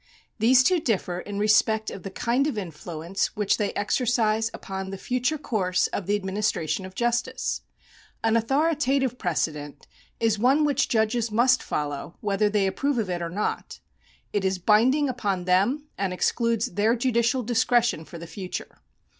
These 0.39 0.63
two 0.63 0.79
differ 0.79 1.19
in 1.19 1.37
respect 1.37 1.91
of 1.91 2.01
the 2.01 2.09
kind 2.09 2.47
of 2.47 2.57
influence 2.57 3.35
which 3.35 3.57
they 3.57 3.71
exercise 3.73 4.49
upon 4.51 4.89
the 4.89 4.97
future 4.97 5.37
course 5.37 5.85
of 5.85 6.07
the 6.07 6.15
administration 6.15 6.87
of 6.87 6.95
justice. 6.95 7.61
An 8.23 8.35
authoritative 8.35 9.19
precedent 9.19 9.85
is 10.19 10.39
one 10.39 10.65
which 10.65 10.89
judges 10.89 11.29
must 11.29 11.61
follow 11.61 12.17
whether 12.19 12.49
they 12.49 12.65
approve 12.65 12.97
of 12.97 13.11
it 13.11 13.21
or 13.21 13.29
not. 13.29 13.79
It 14.33 14.43
is 14.43 14.57
binding 14.57 15.07
upon 15.07 15.43
them 15.43 15.85
and 15.99 16.11
excludes 16.11 16.71
their 16.71 16.95
judicial 16.95 17.43
discretion 17.43 18.03
for 18.03 18.17
the 18.17 18.25
future. 18.25 18.79